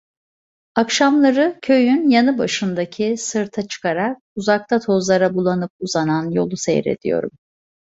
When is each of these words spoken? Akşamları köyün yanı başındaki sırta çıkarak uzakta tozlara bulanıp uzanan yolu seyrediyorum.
Akşamları 0.75 1.59
köyün 1.61 2.09
yanı 2.09 2.37
başındaki 2.37 3.15
sırta 3.17 3.67
çıkarak 3.67 4.17
uzakta 4.35 4.79
tozlara 4.79 5.33
bulanıp 5.35 5.71
uzanan 5.79 6.29
yolu 6.29 6.57
seyrediyorum. 6.57 7.31